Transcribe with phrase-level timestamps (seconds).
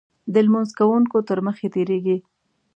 [0.33, 2.17] د لمونځ کوونکو تر مخې تېرېږي.